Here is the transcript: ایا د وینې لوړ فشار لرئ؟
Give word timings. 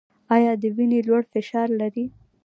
ایا 0.35 0.53
د 0.61 0.63
وینې 0.75 0.99
لوړ 1.07 1.23
فشار 1.33 1.67
لرئ؟ 1.79 2.05